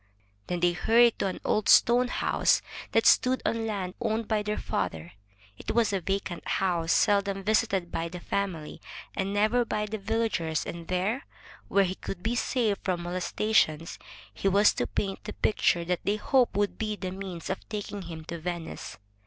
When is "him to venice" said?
18.01-18.97